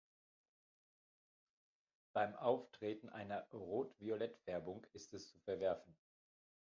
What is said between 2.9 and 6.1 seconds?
einer Rot-Violettfärbung ist es zu verwerfen.